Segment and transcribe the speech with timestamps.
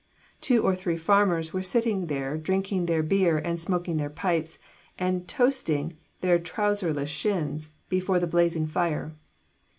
[0.41, 4.57] Two or three farmers were sitting there drinking their beer and smoking their pipes,
[4.97, 9.13] and toasting their trouserless shins before the blazing fire.